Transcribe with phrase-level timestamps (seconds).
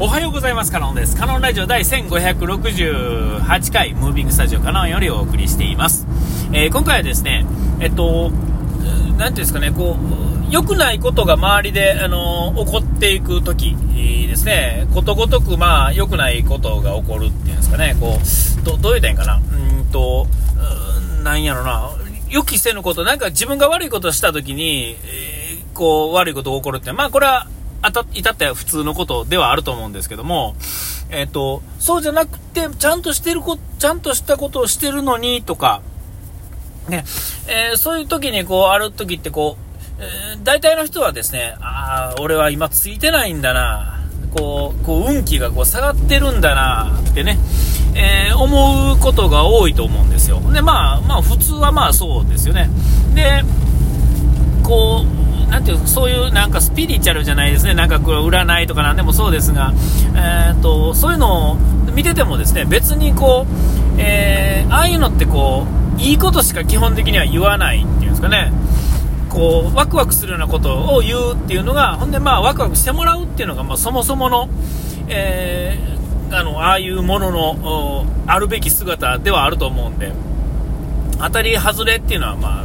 [0.00, 0.72] おはようございます。
[0.72, 1.16] カノンです。
[1.16, 6.04] カノンラジオ第1568回、ムービングスタジオカノンよりお送りしています。
[6.52, 7.46] えー、今回はですね、
[7.78, 9.96] えっと、なんていうんですかね、こ
[10.50, 13.76] う、良くないことが周りで、あの起こっていくとき
[14.26, 20.26] ですね、ことごとく、まあ、良くないことが起こるっていうんですかね、こう、どどう言ったらいいんかな、うんと、
[21.22, 21.90] なんやろな、
[22.28, 27.46] 予期せぬこと、なんか自分が悪いことをしたときに、えー、こう、悪いことが起こるって、まあ、これは、
[27.84, 30.54] あた、至って普通のことではあると思うんですけども、
[31.10, 35.82] えっ、ー、と、そうじゃなくて、ちゃんとしてるこ、ちゃんとしたことをしてるのに、とか、
[36.88, 37.04] ね、
[37.46, 44.00] えー、そういう時にこう、ある時ってこう、えー、大体の人はですね、ああ、俺は今ついてないんだな、
[44.34, 47.38] こう、こう運気がこう下がってるんだな、ってね、
[47.94, 50.40] えー、思うことが多いと思うんですよ。
[50.52, 52.70] で、まあ、まあ、普通はまあそうですよね。
[53.14, 53.42] で、
[54.62, 55.23] こう、
[55.54, 59.72] なんていうそういうなんかスピリチュアルじゃないですね、なんかこれ占いとかなんでもそうですが、
[60.16, 61.54] えーと、そういうのを
[61.94, 63.46] 見ててもですね別にこ
[63.96, 65.64] う、えー、ああいうのってこ
[65.96, 68.50] ういいことしか基本的には言わないっていうんですかね。
[69.30, 74.48] こうワクワクするようなことを言うっていうのが、ほんで、まあ、ワクワクしてもらうっていうのが、まあ、そもそもの、
[75.06, 80.12] えー、あのああいうもののあるべき姿ではあると思うんで、
[81.20, 82.64] 当たり外れっていうのは、まあ、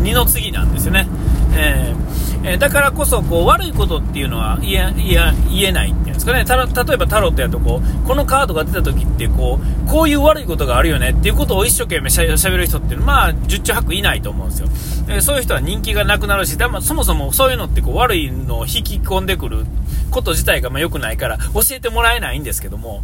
[0.00, 1.06] 二の次なんですよね。
[1.54, 6.44] えー、え、だからこそこう悪いことっていうのは言えないっていうんですかね。
[6.44, 14.68] た例えばタロットやとこうこのカードが出た時ってこうこういう悪いことがあるよねっていうことを一生懸命しゃべる人っていうのは、まあ、十中八九いないと思うんですよ、
[15.08, 19.64] えー、そういう人は人気がなくなるしだ、まそもそもそういうのってこう悪いのを引き込んでくる
[20.10, 23.02] こと自体がまあ良くないから教えてもらえないんですけども。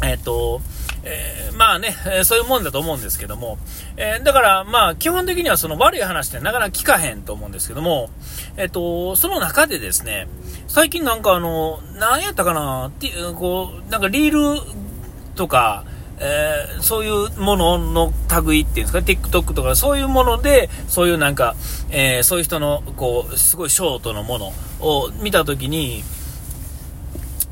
[0.00, 0.60] えっ、と
[1.04, 3.58] えー、まあね、そういうもんだと思うんですけども、
[3.96, 8.10] えー、だからまあ基本的にはその悪い話ってなかなか聞かへんと思うんですけども、
[8.56, 10.28] えっ、と、その中でですね、
[10.66, 14.60] 最近なんかあの、何やったかなっていう、こう、なんかリール
[15.34, 15.84] とか、
[16.20, 18.12] えー、そういうものの
[18.44, 21.54] 類っていうんですか、TikTok とかそういうもので、そういうなんか、
[21.90, 26.02] えー、そういう人の、こう、すごいショートのものを見たときに、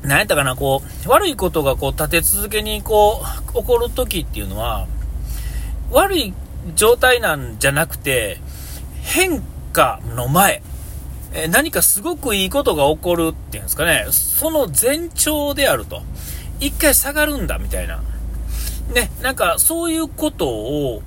[0.07, 3.21] 何やったかな、こう、悪いことがこう立て続けにこ
[3.53, 4.87] う、起こるときっていうのは、
[5.91, 6.33] 悪い
[6.75, 8.39] 状態なんじゃなくて、
[9.03, 10.63] 変化の前、
[11.33, 16.01] え何かすごくいいことが起こるっていうんですかね、その前兆であると。
[16.59, 18.01] 一回下がるんだみたいな。
[18.93, 21.01] ね、なんかそういうことを、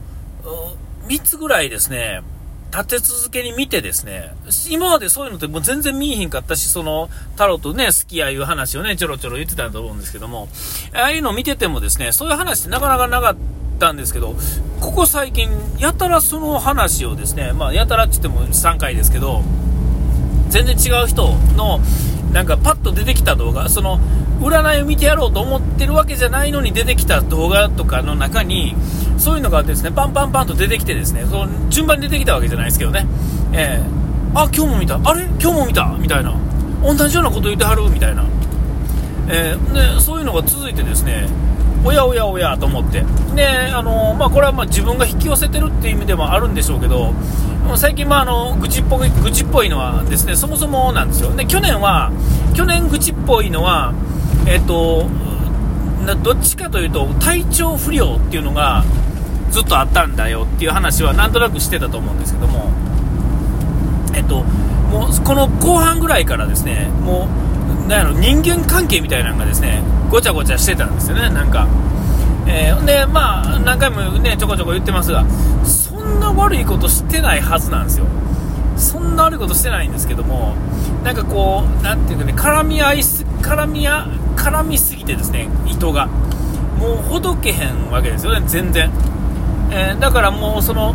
[1.08, 2.20] 3つぐらいですね、
[2.70, 4.32] 立て続けに見てですね、
[4.68, 10.48] 今までそういうのってもう全然見えへんかったし、その、タロとね、好きやいう話をね、ちょろちょろ言ってたと思うんですけども、
[10.94, 13.36] ああいうの見ててもですね、そういう話ってなかなかなかっ
[13.80, 14.36] たんですけど、
[14.80, 19.42] ここ最近、やたらその話をですね、まあ、やたらって言っても3回ですけど、
[20.48, 21.80] 全然違う人の、
[22.32, 23.98] なんかパッと出てきた動画、その、
[24.40, 28.74] 占いを見てやろうと思ってるわけじゃないのに出てきた動画とかの中に、
[29.18, 33.06] そういうのがですね、パンパンパンと出てきてですね、その順番に出てきたわけじゃないですけどね、
[33.52, 35.24] えー、あ、今日も見た、あれ？
[35.24, 35.86] 今日も見た？
[35.98, 36.34] みたいな、
[36.82, 37.90] 同じようなこと言ってはる？
[37.90, 38.24] みたいな、
[39.28, 41.28] えー、で、そういうのが続いてですね、
[41.84, 43.04] おやおやおやと思って、
[43.34, 47.14] で、あのまあ、これはま自分が引き寄せてるっていう意味でもあるんでしょうけど、
[47.76, 52.10] 最近、まあ、あの愚痴っぽい愚痴っぽいのはですねそもそもなんですよ、で去年は、
[52.54, 53.94] 去年愚痴っぽいのは、
[54.46, 55.06] えっと、
[56.22, 58.84] どっちかというと体調不良っていうのが
[59.50, 62.70] ずっとあったんだよっていう話はなんとなくしてたと思うんですけども、
[64.14, 64.42] えっと、
[64.90, 67.49] もうこの後半ぐらいからですねもう
[67.90, 71.68] なんやろ人間関係みたいなのがですねごちゃごちゃしてたんですよね、なんか。
[72.46, 75.24] えー、で、まあ、何回もね、ちょこちょこ言ってますが、
[75.64, 78.06] そんな悪いことしてないはずなんですよ。
[78.76, 80.56] そんな悪いことしてないんですけども、
[81.04, 86.06] なんかこう、なんていうかね、絡み合いす、絡み合、絡みすぎてですね、糸が。
[86.78, 88.90] もうほどけへんわけですよね、全然。
[89.70, 90.94] えー、だからもうその、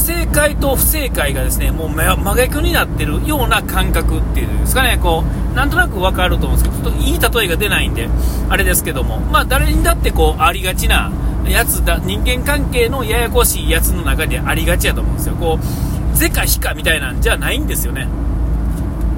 [0.00, 8.08] 正解と不正解がですね、もう真逆になってるような感覚っていうんですかね、こう、なんとなくわかると思うんですけど、ちょっといい例えが出ないんで、
[8.48, 11.10] あれですけども、まあ誰にだってこう、ありがちな
[11.46, 15.36] やつだ、人間関係のややこしいやつの中でありがちやと思うんですよ。
[15.36, 18.08] こう、是か非かみたいなんじゃないんですよね。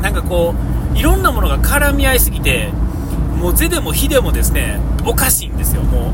[0.03, 0.55] なんかこ
[0.95, 2.71] う、いろんなものが絡み合いすぎて、
[3.39, 6.13] もう是でも非でもですね、おかしいんですよ、も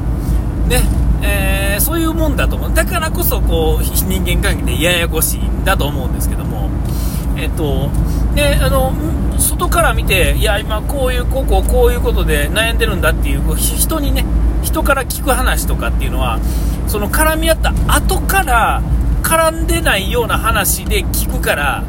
[0.67, 0.69] う。
[0.69, 0.83] ね、
[1.23, 2.75] えー、そういうもんだと思う。
[2.75, 6.71] だからこそ、こう、人間関係でややこしいんだと思うんですけども、
[7.37, 7.91] えっと、
[8.35, 8.93] で、あの、
[9.39, 14.25] 外から見て、いや、今こういう、こうこう、こういうことで悩んでるんだっていう、人にね、
[14.63, 16.39] 人から聞く話とかっていうのは、
[16.87, 18.83] その絡み合った後から、
[19.23, 21.85] 絡んでないような話で聞くから、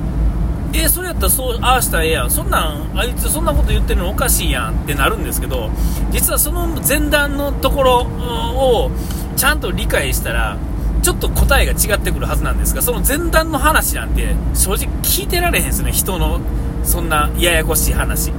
[0.73, 5.71] え、それやったらそうああしたらええやんそんなんあいつそんなこと言ってるのおかしいやんってなるんですけど
[6.11, 8.91] 実はその前段のところを
[9.39, 10.57] ちゃんと理解したら
[11.01, 16.41] ちょっと答えが違ってくるはずなんですがその前段の話なんて正直聞いてられへんですね人の
[16.83, 18.33] そんなややこしい話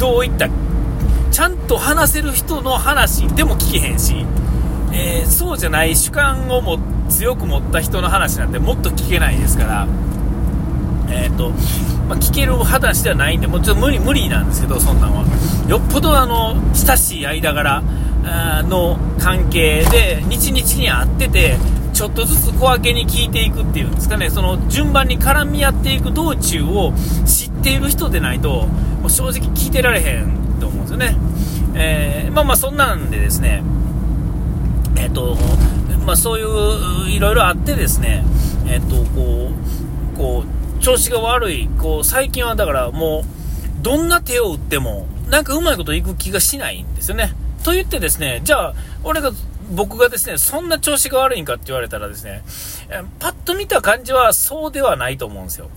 [0.00, 0.48] どういった
[1.30, 4.26] ちゃんと話せる人の話でも聞けへんし、
[4.92, 9.86] えー、そうじゃない主観をも強く持った人の話なんてもっと聞けないですから
[11.10, 11.50] えーと
[12.08, 15.24] まあ、聞ける話ではないんで、もうちょっと無理無理なんですけど、そんなんは。
[15.68, 17.82] よっぽどあの親しい間柄
[18.68, 21.56] の関係で、日々に会ってて、
[21.92, 26.92] ちょっとずつ小分けに聞いていくっていうんですかね、その順番に絡み合っていく道中を
[27.24, 31.16] 知っている人でないと、もう正直聞いてられへんと思うんですよね。
[31.76, 33.62] えー、まあまあそんなんでですね、
[34.96, 35.36] えっ、ー、と、
[36.04, 38.24] まあそういういろいろあってですね、
[38.66, 39.50] えっ、ー、と、こ
[40.14, 47.34] う、こう、調子が悪い、こう、最近はだからもう、どんな手を打っても、なんかうまいこといく気がしないんですよね。
[47.64, 49.32] と言ってですね、じゃあ、俺が、
[49.72, 52.44] 僕がですね、そんな調子が悪いんかって言われたらですね、
[53.18, 55.70] パッと見た感じはそうではないと思うんですよ。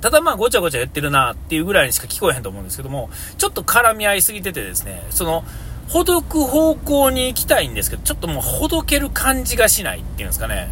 [0.00, 5.44] ただまあごちゃごちゃ言ってるなっていうぐらいにしか聞こえへんと思うんですけども、ちょっと絡み合いすぎててですね、その、
[5.88, 10.70] ほどく方向に行きたいんですけど、ちょっともうほどける感じがしないっていうんですかね。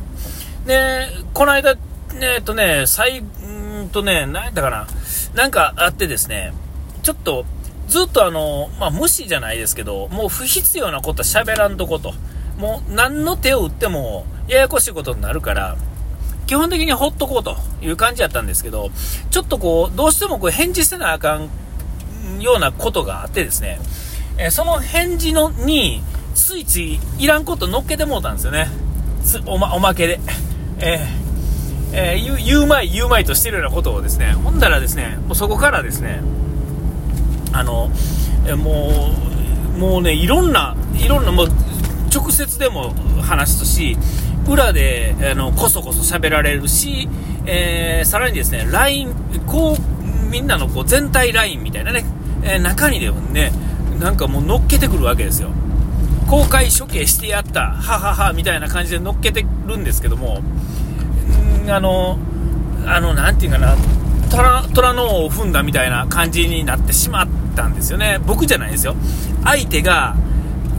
[0.66, 1.76] で、この間
[2.20, 4.86] えっとね、最、んとね、何やったかな。
[5.34, 6.52] なんかあってですね、
[7.02, 7.44] ちょっと、
[7.88, 12.14] ずっとあの、まあ、無視じゃないですけど、もう不必要なことは喋らんとこと。
[12.58, 15.76] もう何の手を打ってもややこしいことになるから、
[16.46, 18.90] 基本的にほっとこうという感じやったんですけど、
[19.30, 23.78] ちょっとこう、どうしてもこう返事せなあかんようなことがあってですね、
[24.38, 26.02] えその返事のに、
[26.34, 28.68] ついついいらんこと乗っけてもうたんですよね。
[29.46, 30.20] おまおまけで。
[30.78, 31.28] えー
[31.92, 36.20] えー、言うまい言うまいとしてるようなことをですね、ほんだらですね、もうそこからですね、
[37.52, 37.90] あの、
[38.46, 39.12] えも
[39.76, 41.48] う、もうね、いろんな、いろんな、もう、
[42.14, 42.92] 直接でも
[43.22, 43.96] 話すし、
[44.48, 47.08] 裏で、あの、こそこそ喋られるし、
[47.46, 49.14] えー、さらにですね、LINE、
[49.46, 52.04] こう、みんなのこう全体 LINE みたいなね、
[52.42, 53.52] えー、中にでもね、
[53.98, 55.50] なんかもう乗っけてくるわけですよ。
[56.28, 60.42] 公開処刑してやった、ははは、みたいな感じで乗っけてるんですけども、
[61.68, 62.18] あの、
[62.86, 63.76] あの、なんていうかな、
[64.30, 68.18] 虎虎の尾を踏んだみたいな感じになってしまったんですよね。
[68.26, 68.94] 僕じゃないですよ。
[69.44, 70.16] 相手が、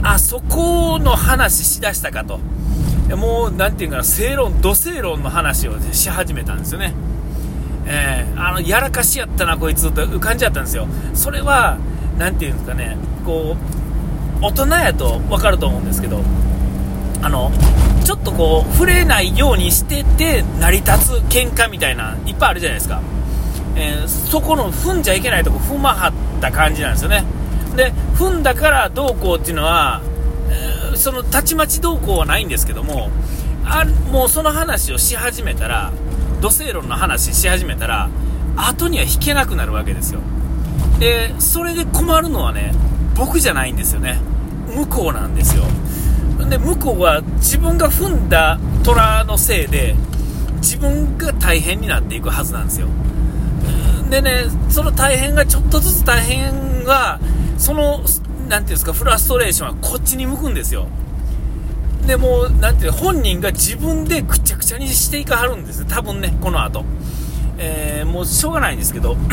[0.02, 2.40] あそこの話しだしたかと。
[3.16, 6.94] もう、なんていうかな、正論、土正論の話をし始めたんですよね。
[7.86, 10.86] えー、あの、やらかしやったな、こいつという感じだったんですよ。
[11.12, 11.78] それは、
[12.18, 13.56] なんていうんですかね、こ
[14.40, 16.22] う、大人やと分かると思うんですけど、
[17.22, 17.50] あの、
[18.04, 23.00] ちょっとこう、触れないようにしてて、成り立つ喧嘩みたいな、いっぱいあるじゃないですか。
[23.76, 27.24] えー、そこの踏んじゃいけないとこ踏まはった感じなんですよね。
[27.76, 30.02] で、踏んだからどうこうっていうのは、
[30.50, 33.10] えー、そのたちまちどうこうはないんですけども、
[33.64, 35.92] あもうその話をし始めたら、
[36.40, 38.08] 土星論の話し始めたら、
[38.56, 40.20] 後には引けなくなるわけですよ。
[40.98, 42.72] で、それで困るのはね、
[43.14, 44.18] 僕じゃないんですよね。
[44.74, 45.64] 向こうなんですよ。
[46.48, 49.94] で向こうは自分が踏んだ虎のせいで
[50.56, 52.88] 自分が大変になっていくはずなんですよ
[54.10, 57.20] でねその大変がちょっとずつ大変が
[57.58, 58.00] その
[58.48, 60.88] 何ていうんですかフラストレーションはこっちに向くんですよ。
[62.06, 66.84] でもう何ていう本人が自分でくちゃくちゃにしていかはるんです多分ねこの後、
[67.58, 69.16] えー、もうしょうがないんですけど。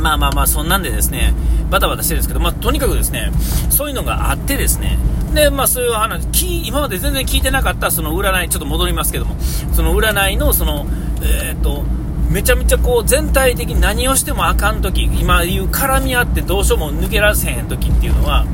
[0.00, 1.34] まあまあまあそんなんでですね
[1.70, 3.32] バタバタしてるんですけど、まあ、とにかくですね
[3.68, 4.98] そういうのがあってですね。
[5.34, 9.36] で、まあ、そういう話、今まで全然聞いてなかったその占い、ちょっと戻りますけども、
[9.72, 10.86] その占いのその、
[11.22, 11.84] えー、っと、
[12.30, 18.46] めちゃめちゃこう全体的に何をしてもあかんとき、今言う絡み合ってどうしようも抜けられへんときっていうのは、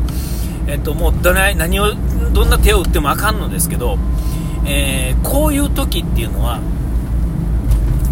[0.66, 1.94] えっと、もうどない何を、
[2.32, 3.98] どんな手を打ってもあかんのですけど、
[4.66, 6.60] えー、こういう時っていうのは、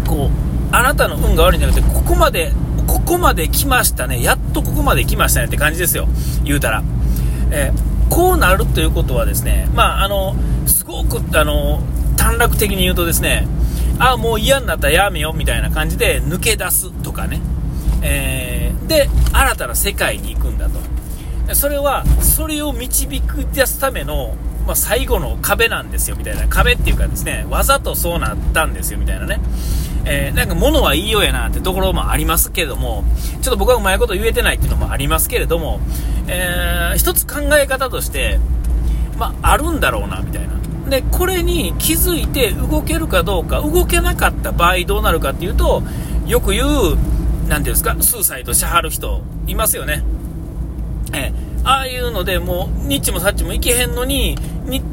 [0.07, 2.51] こう、あなたの運が悪いんじゃなくて、ここまで、
[2.85, 6.07] ここまで来ましたね、やっとここまで来ましたねって感じですよ、
[6.43, 6.83] 言うたら。
[7.51, 10.35] えーこうなるということはですね、まあ、あの、
[10.67, 11.81] すごく、あの、
[12.15, 13.47] 短絡的に言うとですね、
[13.99, 17.41] あ、もう嫌になったらやめよみたいな感じで抜け出すとかね、
[18.01, 20.79] えー、で、新たな世界に行くんだと。
[21.55, 23.21] それは、それを導き
[23.53, 24.35] 出すための、
[24.65, 29.39] まあ、最後の壁なんですよみたいな、壁っていうかですね、わざとそうなったんですよみたいなね。
[30.05, 33.03] えー、なんか物はいいようやなってところもありますけれども、
[33.41, 35.79] ちょっと僕はうまいこと言えてないっていうのもありますけれども、
[36.27, 38.39] えー、一つ考え方として、
[39.17, 40.52] まあ、あるんだろうな、みたいな。
[40.93, 45.81] で、これに気づいて動けるかどうか、動けなかった場合どうなるかっていうと、
[46.27, 46.97] よく言う、なん
[47.47, 50.03] ていうんですか、スーサイドしはる人、いますよね。
[51.11, 51.33] え
[51.63, 54.83] ああいうので、もう、ニッチもサッチもいけへんのに、に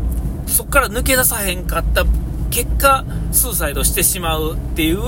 [0.47, 2.07] そこから抜け出さへんかった
[2.49, 5.01] 結果、スーサイドしてしまうっていう、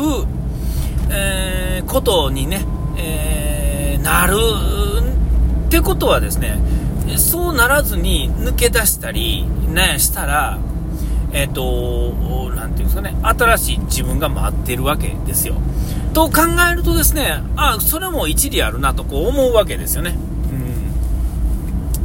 [1.11, 2.67] えー、ことにね、
[2.99, 4.37] えー、なる
[5.67, 6.59] ってことはですね、
[7.17, 10.59] そうならずに抜け出したり、ね、したら、
[11.33, 15.55] えっ、ー、と、なんていうんですかね、新しい自分が待ってるわけですよ。
[16.13, 20.15] と考えるとですね、あ、それも一理あるなとこう思うわけですよね。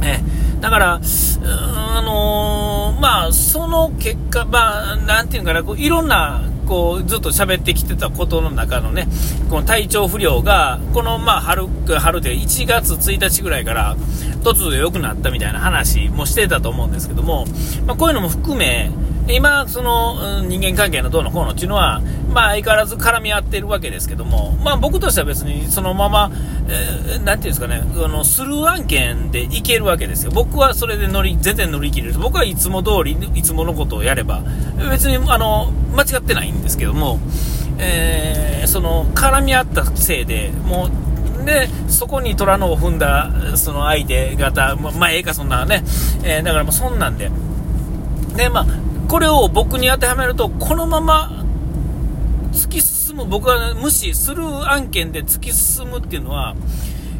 [0.00, 0.04] ん。
[0.04, 0.20] え、
[0.60, 9.08] だから、あのー、まあ、その結果、まあ、なんていうかな、こういろんな、こう、ずっと喋ってきてたことの中のね、
[9.50, 11.66] この体調不良が、この、まあ、春、
[11.98, 13.96] 春で1月1日ぐらいから、
[14.42, 17.46] 突如良くなったみたいな話もしてたと思うんですけども、
[17.86, 18.90] まあ、こういうのも含め、
[19.30, 22.00] 今、その、人間関係のどうのこうのっていうのは、
[22.32, 26.30] まあ相変わらず絡み合ってるわけですけども、まあ僕としては別にそのまま、
[26.68, 30.30] えー、なんていうんですかね、あの、スルー案件でいけるわけですよ。
[30.32, 32.18] 僕はそれで乗り、全然乗り切れる。
[32.18, 34.42] 僕はいつも通り、いつものことをやれば、
[34.90, 37.18] 別に、あの、間違ってないんですけども、
[37.78, 40.88] えー、その、絡み合ったせいで、も
[41.42, 45.82] う、で、そこに虎のを踏んだ、その相手方、ま、あ、ええか、そんなね、
[46.22, 47.30] えー、だからもうそんなんで、
[48.36, 48.66] で、まあ、
[49.08, 51.44] これを僕に当てはめると、このまま
[52.52, 56.54] 突き進む、僕は無視する案件で突き進むっていうのは、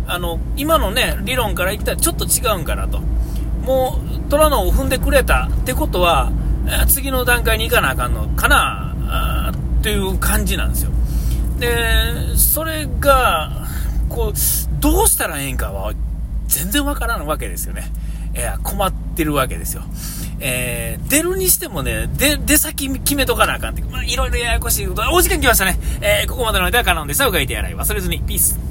[0.07, 3.01] あの、今のね、理論から言ったらちょっと違うんかなと。
[3.63, 6.31] もう、虎のを踏んでくれたってことは、
[6.89, 10.91] 次の段階に行かなあかんのかなっていう感じなんですよ。
[11.59, 13.67] で、それが、
[14.11, 15.93] こう、どうしたらええんかは
[16.47, 17.91] 全然わからんわけですよね。
[18.35, 19.83] いや、困ってるわけですよ。
[20.41, 25.79] えー、出るにしてもね、出、出先決めとかなあかんって、まあ、いろいろややこしいこと、お時間来ましたね。
[26.01, 27.27] えー、ここまでの間はカノンでした。
[27.27, 28.21] うがいてやらい忘れずに。
[28.21, 28.68] ピース。